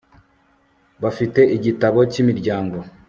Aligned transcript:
Bafite 1.01 1.41
igitabo 1.55 1.99
cyimiryango 2.11 2.77